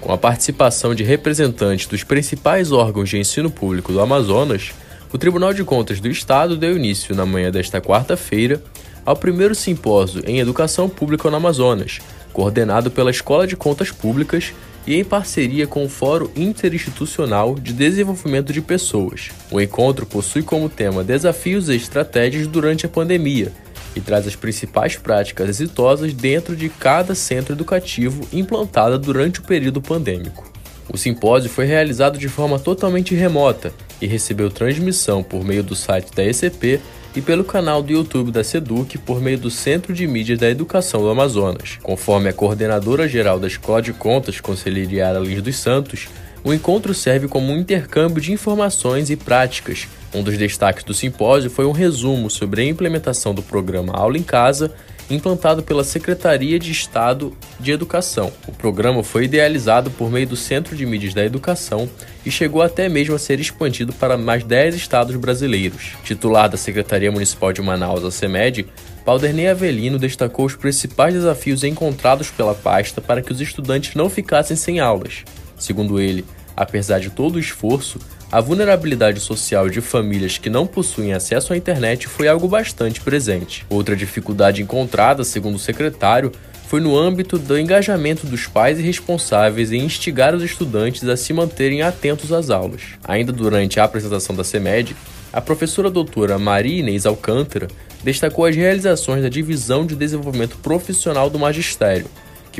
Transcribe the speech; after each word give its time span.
Com 0.00 0.12
a 0.12 0.18
participação 0.18 0.94
de 0.94 1.04
representantes 1.04 1.86
dos 1.86 2.02
principais 2.02 2.72
órgãos 2.72 3.08
de 3.08 3.18
ensino 3.18 3.50
público 3.50 3.92
do 3.92 4.00
Amazonas, 4.00 4.72
o 5.12 5.18
Tribunal 5.18 5.52
de 5.52 5.62
Contas 5.62 6.00
do 6.00 6.08
Estado 6.08 6.56
deu 6.56 6.76
início 6.76 7.14
na 7.14 7.26
manhã 7.26 7.50
desta 7.50 7.80
quarta-feira 7.80 8.62
ao 9.04 9.14
primeiro 9.14 9.54
simpósio 9.54 10.22
em 10.26 10.38
Educação 10.38 10.88
Pública 10.88 11.30
no 11.30 11.36
Amazonas, 11.36 11.98
coordenado 12.32 12.90
pela 12.90 13.10
Escola 13.10 13.46
de 13.46 13.56
Contas 13.56 13.90
Públicas 13.90 14.54
e 14.86 14.94
em 14.94 15.04
parceria 15.04 15.66
com 15.66 15.84
o 15.84 15.88
Fórum 15.88 16.28
Interinstitucional 16.34 17.54
de 17.54 17.72
Desenvolvimento 17.72 18.52
de 18.52 18.62
Pessoas. 18.62 19.28
O 19.50 19.60
encontro 19.60 20.06
possui 20.06 20.42
como 20.42 20.70
tema 20.70 21.04
desafios 21.04 21.68
e 21.68 21.76
estratégias 21.76 22.46
durante 22.46 22.86
a 22.86 22.88
pandemia 22.88 23.52
e 23.94 24.00
traz 24.00 24.26
as 24.26 24.36
principais 24.36 24.96
práticas 24.96 25.48
exitosas 25.48 26.12
dentro 26.12 26.54
de 26.54 26.68
cada 26.68 27.14
centro 27.14 27.54
educativo 27.54 28.26
implantada 28.32 28.98
durante 28.98 29.40
o 29.40 29.42
período 29.42 29.80
pandêmico. 29.80 30.50
O 30.92 30.98
simpósio 30.98 31.48
foi 31.48 31.66
realizado 31.66 32.18
de 32.18 32.28
forma 32.28 32.58
totalmente 32.58 33.14
remota 33.14 33.72
e 34.00 34.06
recebeu 34.06 34.50
transmissão 34.50 35.22
por 35.22 35.44
meio 35.44 35.62
do 35.62 35.76
site 35.76 36.12
da 36.14 36.24
ECP 36.24 36.80
e 37.14 37.20
pelo 37.20 37.44
canal 37.44 37.82
do 37.82 37.92
YouTube 37.92 38.30
da 38.30 38.42
SEDUC 38.42 38.98
por 38.98 39.20
meio 39.20 39.38
do 39.38 39.50
Centro 39.50 39.92
de 39.92 40.06
Mídias 40.06 40.38
da 40.38 40.48
Educação 40.48 41.00
do 41.02 41.08
Amazonas. 41.08 41.78
Conforme 41.82 42.28
a 42.28 42.32
coordenadora 42.32 43.08
geral 43.08 43.38
da 43.38 43.46
Escola 43.46 43.82
de 43.82 43.92
Contas, 43.92 44.40
Conselheira 44.40 45.18
Lins 45.18 45.42
dos 45.42 45.56
Santos, 45.56 46.08
o 46.42 46.52
encontro 46.52 46.94
serve 46.94 47.28
como 47.28 47.52
um 47.52 47.58
intercâmbio 47.58 48.20
de 48.20 48.32
informações 48.32 49.10
e 49.10 49.16
práticas. 49.16 49.88
Um 50.14 50.22
dos 50.22 50.36
destaques 50.38 50.84
do 50.84 50.94
simpósio 50.94 51.50
foi 51.50 51.66
um 51.66 51.72
resumo 51.72 52.30
sobre 52.30 52.62
a 52.62 52.64
implementação 52.64 53.34
do 53.34 53.42
programa 53.42 53.92
Aula 53.92 54.16
em 54.16 54.22
Casa 54.22 54.72
implantado 55.14 55.62
pela 55.62 55.82
Secretaria 55.82 56.58
de 56.58 56.70
Estado 56.70 57.36
de 57.58 57.72
Educação. 57.72 58.32
O 58.46 58.52
programa 58.52 59.02
foi 59.02 59.24
idealizado 59.24 59.90
por 59.90 60.10
meio 60.10 60.26
do 60.26 60.36
Centro 60.36 60.76
de 60.76 60.86
Mídias 60.86 61.12
da 61.12 61.24
Educação 61.24 61.88
e 62.24 62.30
chegou 62.30 62.62
até 62.62 62.88
mesmo 62.88 63.14
a 63.14 63.18
ser 63.18 63.40
expandido 63.40 63.92
para 63.92 64.16
mais 64.16 64.44
10 64.44 64.74
estados 64.74 65.16
brasileiros. 65.16 65.96
Titular 66.04 66.48
da 66.48 66.56
Secretaria 66.56 67.10
Municipal 67.10 67.52
de 67.52 67.60
Manaus, 67.60 68.04
a 68.04 68.10
CEMED, 68.10 68.66
Valdernei 69.04 69.48
Avelino 69.48 69.98
destacou 69.98 70.44
os 70.44 70.54
principais 70.54 71.14
desafios 71.14 71.64
encontrados 71.64 72.30
pela 72.30 72.54
pasta 72.54 73.00
para 73.00 73.22
que 73.22 73.32
os 73.32 73.40
estudantes 73.40 73.94
não 73.94 74.08
ficassem 74.08 74.56
sem 74.56 74.78
aulas. 74.78 75.24
Segundo 75.60 76.00
ele, 76.00 76.24
apesar 76.56 76.98
de 76.98 77.10
todo 77.10 77.36
o 77.36 77.38
esforço, 77.38 78.00
a 78.32 78.40
vulnerabilidade 78.40 79.20
social 79.20 79.68
de 79.68 79.80
famílias 79.80 80.38
que 80.38 80.50
não 80.50 80.66
possuem 80.66 81.12
acesso 81.12 81.52
à 81.52 81.56
internet 81.56 82.08
foi 82.08 82.26
algo 82.26 82.48
bastante 82.48 83.00
presente. 83.00 83.64
Outra 83.68 83.94
dificuldade 83.94 84.62
encontrada, 84.62 85.22
segundo 85.22 85.56
o 85.56 85.58
secretário, 85.58 86.32
foi 86.66 86.80
no 86.80 86.96
âmbito 86.96 87.36
do 87.36 87.58
engajamento 87.58 88.28
dos 88.28 88.46
pais 88.46 88.78
e 88.78 88.82
responsáveis 88.82 89.72
em 89.72 89.84
instigar 89.84 90.34
os 90.34 90.42
estudantes 90.42 91.02
a 91.08 91.16
se 91.16 91.32
manterem 91.32 91.82
atentos 91.82 92.32
às 92.32 92.48
aulas. 92.48 92.82
Ainda 93.02 93.32
durante 93.32 93.80
a 93.80 93.84
apresentação 93.84 94.36
da 94.36 94.44
CEMED, 94.44 94.94
a 95.32 95.40
professora 95.40 95.90
doutora 95.90 96.38
Maria 96.38 96.78
Inês 96.78 97.06
Alcântara 97.06 97.66
destacou 98.04 98.44
as 98.44 98.54
realizações 98.54 99.22
da 99.22 99.28
Divisão 99.28 99.84
de 99.84 99.96
Desenvolvimento 99.96 100.56
Profissional 100.58 101.28
do 101.28 101.40
Magistério, 101.40 102.06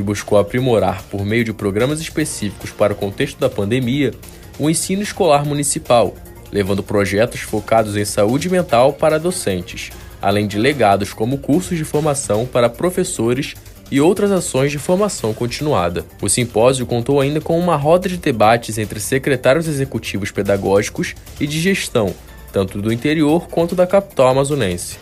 que 0.01 0.03
buscou 0.03 0.39
aprimorar, 0.39 1.03
por 1.03 1.23
meio 1.23 1.43
de 1.43 1.53
programas 1.53 2.01
específicos 2.01 2.71
para 2.71 2.93
o 2.93 2.95
contexto 2.95 3.39
da 3.39 3.49
pandemia, 3.49 4.11
o 4.57 4.67
ensino 4.67 5.03
escolar 5.03 5.45
municipal, 5.45 6.15
levando 6.51 6.81
projetos 6.81 7.41
focados 7.41 7.95
em 7.95 8.03
saúde 8.03 8.49
mental 8.49 8.93
para 8.93 9.19
docentes, 9.19 9.91
além 10.19 10.47
de 10.47 10.57
legados 10.57 11.13
como 11.13 11.37
cursos 11.37 11.77
de 11.77 11.85
formação 11.85 12.47
para 12.47 12.67
professores 12.67 13.53
e 13.91 14.01
outras 14.01 14.31
ações 14.31 14.71
de 14.71 14.79
formação 14.79 15.33
continuada. 15.33 16.03
O 16.19 16.27
simpósio 16.27 16.85
contou 16.87 17.21
ainda 17.21 17.39
com 17.39 17.59
uma 17.59 17.75
roda 17.75 18.09
de 18.09 18.17
debates 18.17 18.79
entre 18.79 18.99
secretários 18.99 19.67
executivos 19.67 20.31
pedagógicos 20.31 21.13
e 21.39 21.45
de 21.45 21.59
gestão, 21.59 22.13
tanto 22.51 22.81
do 22.81 22.91
interior 22.91 23.47
quanto 23.47 23.75
da 23.75 23.85
capital 23.85 24.29
amazonense. 24.29 24.97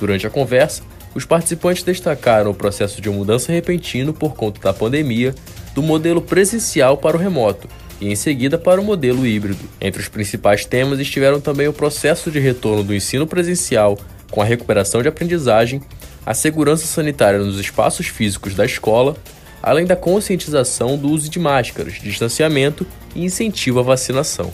Durante 0.00 0.26
a 0.26 0.30
conversa, 0.30 0.82
os 1.14 1.24
participantes 1.24 1.82
destacaram 1.82 2.50
o 2.50 2.54
processo 2.54 3.00
de 3.00 3.10
mudança 3.10 3.52
repentino 3.52 4.12
por 4.12 4.34
conta 4.34 4.60
da 4.60 4.72
pandemia 4.72 5.34
do 5.74 5.82
modelo 5.82 6.20
presencial 6.20 6.96
para 6.96 7.16
o 7.16 7.20
remoto 7.20 7.68
e 8.00 8.10
em 8.10 8.16
seguida 8.16 8.58
para 8.58 8.80
o 8.80 8.84
modelo 8.84 9.26
híbrido. 9.26 9.68
Entre 9.80 10.00
os 10.00 10.08
principais 10.08 10.64
temas 10.64 11.00
estiveram 11.00 11.40
também 11.40 11.68
o 11.68 11.72
processo 11.72 12.30
de 12.30 12.38
retorno 12.38 12.84
do 12.84 12.94
ensino 12.94 13.26
presencial 13.26 13.98
com 14.30 14.42
a 14.42 14.44
recuperação 14.44 15.02
de 15.02 15.08
aprendizagem, 15.08 15.80
a 16.24 16.34
segurança 16.34 16.86
sanitária 16.86 17.38
nos 17.38 17.58
espaços 17.58 18.06
físicos 18.06 18.54
da 18.54 18.64
escola, 18.64 19.16
além 19.62 19.86
da 19.86 19.96
conscientização 19.96 20.96
do 20.96 21.08
uso 21.08 21.28
de 21.28 21.38
máscaras, 21.38 21.94
distanciamento 21.94 22.86
e 23.14 23.24
incentivo 23.24 23.80
à 23.80 23.82
vacinação. 23.82 24.52